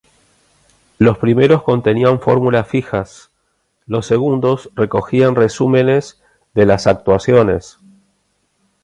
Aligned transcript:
Los 0.97 1.19
primeros 1.19 1.61
contenían 1.61 2.21
fórmulas 2.21 2.67
fijas; 2.67 3.29
los 3.85 4.07
segundos 4.07 4.71
recogían 4.73 5.35
resúmenes 5.35 6.19
de 6.55 6.65
las 6.65 6.87
actuaciones. 6.87 7.77